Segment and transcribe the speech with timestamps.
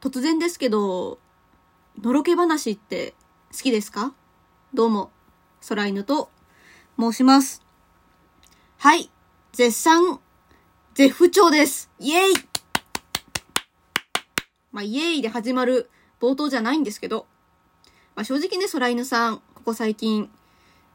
[0.00, 1.18] 突然ですけど、
[2.00, 3.12] のろけ話って
[3.52, 4.14] 好きですか？
[4.72, 5.10] どうも、
[5.68, 6.30] 空犬と
[6.98, 7.62] 申します。
[8.78, 9.10] はい、
[9.52, 10.18] 絶賛、
[10.94, 11.90] 絶不調です。
[11.98, 12.34] イエイ
[14.72, 17.26] まあ、イエイで始まる冒頭じゃないんですけど、
[18.16, 20.30] まあ、正直ね、空犬さん、ここ最近、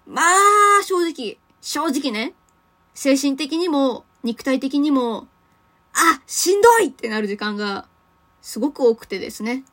[0.08, 2.34] まあ、正直、正直ね、
[2.96, 5.28] 精神的にも、肉体的にも、
[5.94, 7.88] あ、しんどいってなる時間が、
[8.46, 9.64] すごく多くてですね。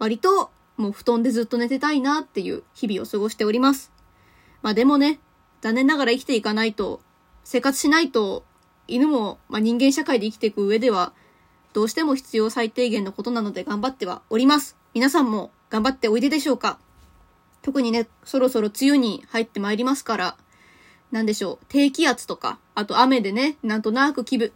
[0.00, 3.92] 割と、もう布団でずっと寝てたいなっていう日々を過ごしております。
[4.60, 5.20] まあでもね、
[5.60, 7.00] 残念ながら生きていかないと、
[7.44, 8.44] 生活しないと、
[8.88, 11.12] 犬も、まあ人間社会で生きていく上では、
[11.72, 14.76] どうしても必要最低限のことなので頑張ってはおります。
[14.94, 16.80] 皆さんも頑張っておいででしょうか？
[17.62, 20.36] 特にね、そろそろ梅雨に入ってまいりますから、
[21.12, 24.52] なんでしょう、低気圧とか、あと雨でね、なんとなく気分、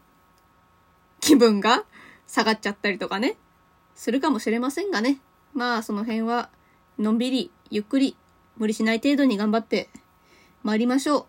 [1.21, 1.85] 気分が
[2.27, 3.37] 下がっちゃったりとかね、
[3.95, 5.19] するかもしれませんがね。
[5.55, 6.51] まあ、その辺は、
[6.99, 8.17] のんびり、ゆっくり、
[8.57, 9.89] 無理しない程度に頑張って
[10.63, 11.27] 参りましょ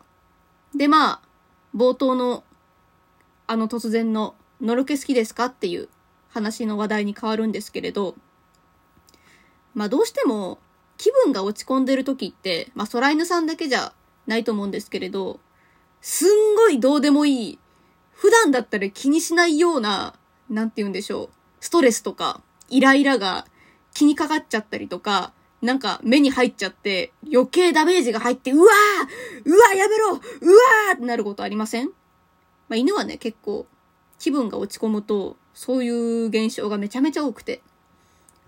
[0.74, 0.78] う。
[0.78, 1.22] で、まあ、
[1.76, 2.44] 冒頭の、
[3.48, 5.90] あの突然の、のろけ好きですかっていう
[6.30, 8.16] 話の話題に変わるんですけれど、
[9.74, 10.60] まあどうしても
[10.98, 13.94] 気分が落ち込んでる時って、まあ空犬さんだけじゃ
[14.28, 15.40] ないと思うんですけれど、
[16.02, 17.60] すんごいどうでもいい、
[18.12, 20.16] 普段だったら気にしないような、
[20.50, 22.42] なんて言うんでしょう、ストレスとか、
[22.76, 23.46] イライラが
[23.94, 31.88] 気にかかっちゃったりとか、なんか目に入っちゃって余計ダメージが入って、うわーうわーやめろうわーってなることありません？
[31.88, 31.94] ま
[32.72, 33.68] あ犬はね、結構
[34.20, 37.62] 気分が落ち込むと、そういう現象がめちゃめちゃ多くて。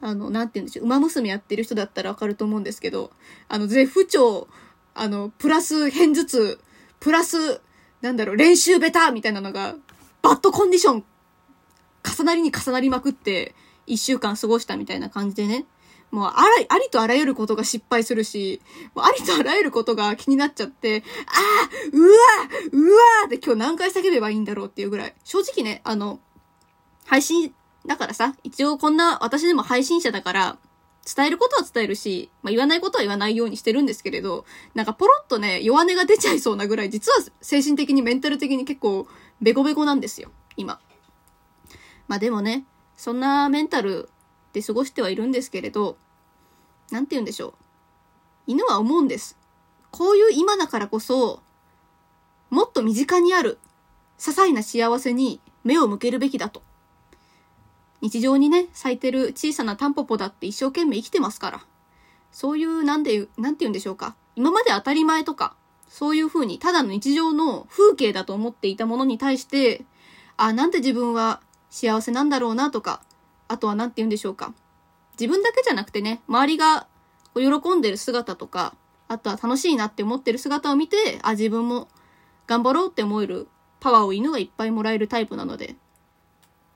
[0.01, 0.85] あの、なんて言うんでしょう。
[0.85, 3.11] 馬娘やってる人だったらわかると思うんですけど、
[3.47, 4.47] あの、絶不調、
[4.93, 6.59] あの、プラス偏頭痛、
[6.99, 7.61] プラス、
[8.01, 9.75] なんだろう、練習ベタみたいなのが、
[10.21, 11.03] バッドコンディション、
[12.03, 13.55] 重なりに重なりまくって、
[13.87, 15.65] 一週間過ごしたみたいな感じでね。
[16.11, 18.61] もう、あら、ありとあらゆることが失敗するし、
[18.93, 22.09] もうありとあらゆることが気になっちゃって、ああうわ
[22.71, 25.15] うわって今日何回叫べばいいんだろうっていうぐらい。
[25.23, 26.19] 正直ね、あの、
[27.05, 27.53] 配信
[27.85, 30.57] だからさ、一応こんな私でも配信者だから、
[31.05, 39.07] 伝えることは伝えるし、まあ、言わないことは言わないようにしてるんですけれど、なんかポロッとね、弱音が出ちゃいそうなぐらい、実は精神的にメンタル的に結構
[39.39, 40.79] ベコベコなんですよ、今。
[42.07, 42.65] まあでもね、
[42.98, 44.10] そんなメンタル
[44.54, 45.98] で過ごしてはいるんですけれど、
[46.92, 47.54] なんて言うんでしょう。
[48.48, 49.38] 犬は思うんです。
[49.92, 51.42] こういう今だからこそ、
[52.50, 53.60] もっと身近にある、
[54.17, 56.61] 些細な幸せに目を向けるべきだと。
[58.02, 61.66] 日常にね、咲いてる小さなタンポポだって一生懸命生きてますから。
[62.32, 64.16] そういう、なんで、なんて言うんでしょうか。
[64.36, 65.56] 今まで当たり前とか、
[65.89, 69.86] そういう風にただの日常の風景だと思っていたものに対して、
[70.38, 73.02] あ、なんで自分は幸せなんだろうなとか、
[73.48, 74.53] あとはなんて言うんでしょうか。
[75.20, 76.87] 自分だけじゃなくてね、周りが
[77.36, 78.76] 喜んでる姿とか、
[79.08, 81.87] あとは楽しいなって思ってる姿を見て、あ、自分も
[82.48, 83.48] 頑張ろうって思える
[83.80, 85.76] パワーを犬はいっぱいもらえるタイプなので。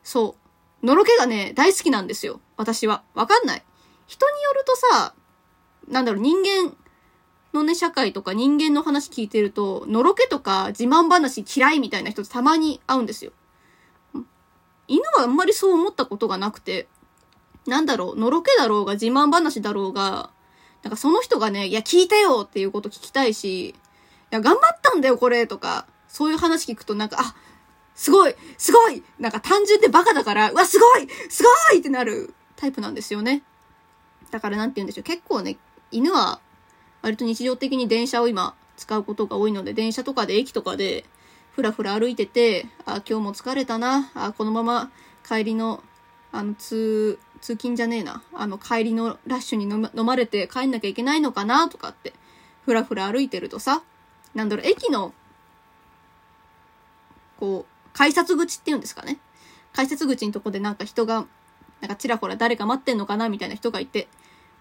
[0.03, 0.35] そ
[0.81, 0.85] う。
[0.85, 2.39] のろけがね、大好きなんですよ。
[2.55, 3.03] 私は。
[3.13, 3.63] わかんない。
[4.07, 5.13] 人によるとさ、
[5.87, 6.75] なんだろう、人間
[7.53, 13.31] のね、社会とか人間の話聞いてると、のろけとか自慢話嫌いみたいな人とたまに会うんですよ。
[14.89, 16.87] 犬はあんまりそう思ったことがなくて、
[17.67, 20.31] なんだろう、のろけだろうが自慢話だろうが、
[20.83, 23.75] なんかその人がね、いや聞いてよっていうこと聞きたいし、い
[24.31, 27.35] や頑張ったんだよこれとか、そういう話聞くとなんか、あ、
[27.93, 33.43] すごいすごいなんか単純でバカだから、うわ、すごいすごいってなるタイプなんですよね。
[34.31, 35.57] だからなんて言うんでしょう、結構ね、
[35.91, 36.39] 犬は
[37.03, 41.05] 割と日常的に電車を今使うことが多いので、電車とかで駅とかで、
[41.59, 44.09] ふらふら歩いてて、あ、今日も疲れたな。
[44.13, 44.89] あ、このまま
[45.27, 45.83] 帰りの、
[46.31, 48.23] あの、通、通勤じゃねえな。
[48.33, 51.67] あの、帰りのラッシュに飲まれて帰んなきゃいけないのかな？
[51.67, 52.13] とかって、
[52.63, 53.81] ふらふら歩いてるとさ、
[54.33, 55.13] なんだろう、駅の、
[57.41, 59.19] こう、改札口っていうんですかね。
[59.73, 61.25] 改札口のとこでなんか人が、
[61.81, 63.27] なんかちらほら誰か待ってんのかな？
[63.27, 64.07] みたいな人がいて、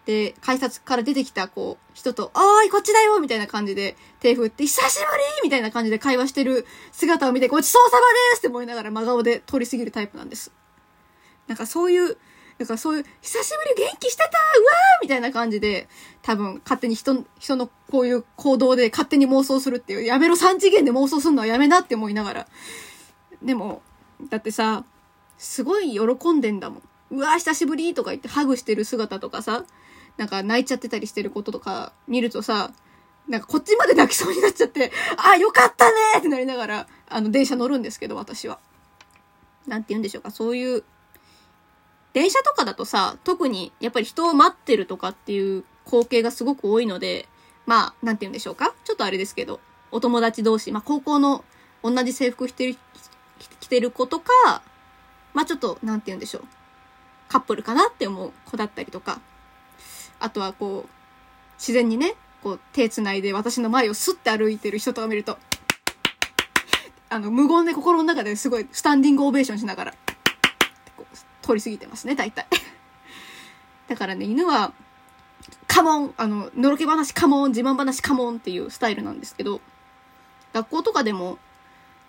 [0.08, 5.08] で、改札から出てきた、こう、人と、おーい、こっちだよみたいな感じで、手振って、久しぶり
[5.44, 8.00] みたいな感じで会話してる姿を見て、ごちそうさま
[8.31, 10.50] ですって思いながら真顔で通り過ぎるタイプなんです。
[11.46, 12.16] なんかそういう、
[12.58, 15.88] なんかそういう、久しぶり元気してたうわーみたいな感じで、
[16.22, 22.49] 多分勝手に人、人のこういう行動で勝手に妄想するっていう、やめろ3次元で妄想するのはやめなって思いながら。
[23.43, 23.82] でも、
[24.31, 24.84] だってさ、
[25.37, 26.82] すごい喜んでんだもん。
[27.11, 29.66] うわー久しぶりとか言ってハグしてる姿とかさ、
[30.18, 32.72] なんか泣いちゃってたりしてることとか見るとさ、
[33.28, 38.58] なんかこっちまで泣きそうになっちゃって、あ、よかったねってなりながら、あの、電車乗るんですけど、私は。
[39.66, 40.82] なんて言うんでしょうか、そういう、
[42.14, 47.28] 電車とかだとさ、特にやっぱり人を待ってるとかっていう光景がすごく多いので、
[47.66, 49.60] まあ、なんて言うんでしょうかちょっとあれですけど、
[49.92, 51.44] お友達同士、まあ高校の
[51.82, 52.76] 同じ制服着てる、
[53.60, 54.62] 着てる子とか、
[55.34, 56.44] まあちょっと、なんて言うんでしょう。
[57.28, 59.20] カップルかなって思う子だったりとか、
[60.20, 60.90] あとはこう、
[61.58, 65.38] 自然にね、こう手繋いで私の前をスッて歩いてる人とか見ると、
[67.10, 69.94] あの、無言で心の中ですごいスタンディングオベーションしながら、
[70.96, 72.46] こう通り過ぎてますね、大体。
[73.88, 74.72] だからね、犬は、
[75.66, 79.60] カモンあの、のろけ話カモン自慢話カモンっていうスタイルなんですけど、
[80.52, 81.38] 学校とかでも、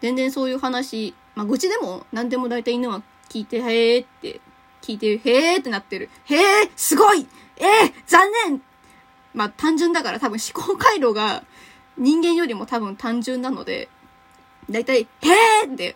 [0.02, 4.42] 全然そういう話、まあ、愚痴でも何でも大体犬は聞いて、へーって
[4.82, 6.10] 聞いて、へーってなってる。
[6.26, 7.28] へーすごい
[7.60, 8.62] えー、残念
[9.34, 11.44] まあ単純だから多分思考回路が
[11.98, 13.90] 人間よりも多分単純なので、
[14.70, 15.96] だいたい、へーって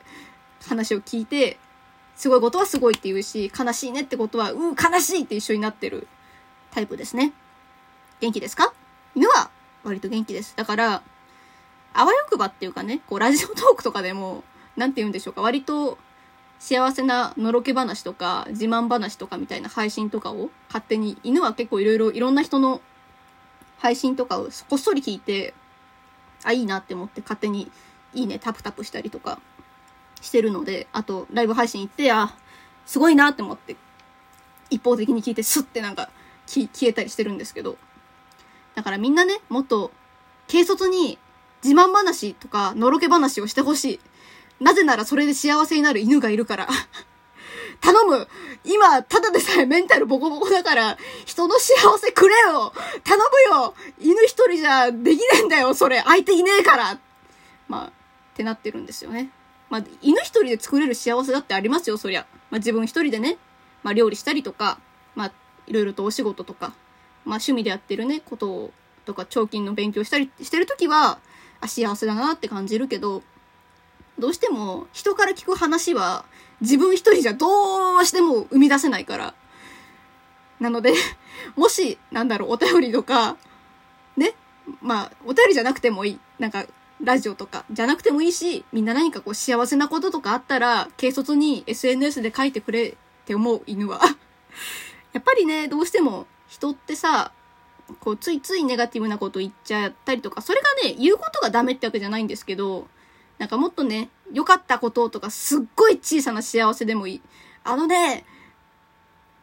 [0.67, 1.57] 話を聞いて、
[2.15, 6.07] すごいことはすごいって言うし、悲しいねってことは、うー悲しいって一緒になってる
[6.71, 7.33] タイプですね。
[8.19, 8.73] 元気ですか？
[9.15, 9.49] 犬は
[9.83, 10.55] 割と元気です。
[10.55, 11.01] だから、
[11.93, 14.43] あわよくばっていうかね、こうラジオトークとかでも、
[14.75, 15.97] なんて言うんでしょうか、割と
[16.63, 22.79] 幸せなのろけ話とか自慢話とかみたいな配信とかを勝手に、犬は結構いろいろいろんな人の
[23.79, 25.53] 配信とかをこっそり聞いて、
[26.45, 27.69] あ、いいなって思って勝手に
[28.13, 29.39] いいねタプタプしたりとか
[30.21, 32.33] してるので、あとライブ配信行って、あ、
[32.85, 33.75] すごいなって思って
[34.69, 36.09] 一方的に聞いてスッてなんか
[36.47, 37.75] 消えたりしてるんですけど。
[38.73, 39.91] だからみんなね、もっと
[40.47, 41.19] 軽率に
[41.61, 43.99] 自慢話とかのろけ話をしてほしい。
[44.63, 46.67] なぜならそれで幸せになる犬がいるから。
[47.81, 48.29] 頼む。
[48.63, 52.71] 今、ただでさえメンタルボコボコだから、人の幸せくれよ。
[53.03, 53.19] 頼
[53.49, 53.75] むよ。
[53.99, 55.73] 犬一人じゃできねえんだよ。
[55.73, 56.01] それ。
[56.05, 56.97] 相手いねえから。
[57.67, 57.91] まあ、っ
[58.35, 59.31] てなってるんですよね。
[59.69, 62.25] まあ、犬一人で作れる幸せだってありますよ、そりゃ。
[62.49, 63.37] まあ自分一人でね、
[63.83, 64.79] まあ料理したりとか、
[65.13, 65.31] まあ、
[65.67, 66.67] いろいろとお仕事とか、
[67.25, 68.71] まあ趣味でやってるね、ことを、
[69.03, 71.19] とか、彫金の勉強したりしてるときは、
[71.59, 73.23] あ、幸せだなって感じるけど、
[74.19, 76.25] どうしても人から聞く話は
[76.61, 79.33] 自分一人じゃどうしても生み出せないから。
[80.59, 80.93] なので、
[81.55, 83.37] もし、なんだろう、お便りとか、
[84.15, 84.33] ね、
[84.81, 86.19] まあ、お便りじゃなくてもいい。
[86.39, 86.65] なんか、
[87.03, 92.95] ラジオとかじゃなくてもいいし、みんな何かこう幸せなこととかあったら、軽率に SNS で書いてくれっ
[93.25, 93.99] て思う犬は。
[95.11, 97.33] やっぱりね、どうしても人ってさ、
[97.99, 102.87] こう、ついついネガティブなこと言っちゃったりとか、それがね、言うことがダメってわけじゃないんですけど、
[103.43, 107.21] なんかもっとね、良かったこととか、すっごい小さな幸せでもいい。
[107.65, 108.23] あのね、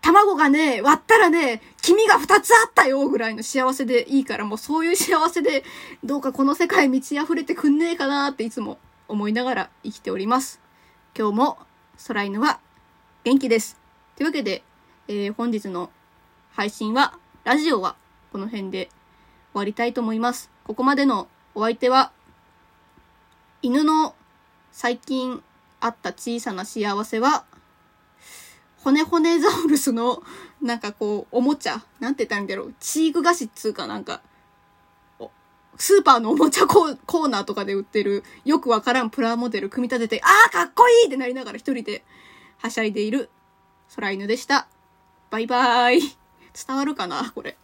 [0.00, 5.64] 卵がね、割ったらね、黄身が2つあったよぐらいの幸せでいいから、もうそういう幸せで、
[6.02, 10.62] どうかこの世界満ち溢れてくんねえかなっていつも思いながら生きております。
[11.14, 11.58] 今日も
[12.08, 12.58] 空犬は
[13.24, 13.78] 元気です。
[14.16, 14.62] というわけで、
[15.08, 15.90] えー、本日の
[16.52, 17.96] 配信は、ラジオは
[18.32, 18.86] この辺で
[19.52, 20.50] 終わりたいと思います。
[20.64, 22.12] ここまでのお相手は、
[23.62, 24.14] 犬の
[24.72, 25.42] 最近
[25.80, 27.44] あった小さな幸せは、
[28.82, 30.22] 骨骨ザウルスの、
[30.62, 34.22] なんかこう、おもちゃ、なんて言ったらいいんだろう、チーク菓子っつうかなんか、
[35.76, 42.02] スーパーのおもちゃコーナーとかで売ってる、よくわからんプラモデル組み立てて、ああかっこいいってなりながら一人で
[42.58, 43.30] はしゃいでいる
[43.94, 44.68] 空犬でした。
[45.30, 46.16] バイバーイ。
[46.66, 47.56] 伝わるかなこれ。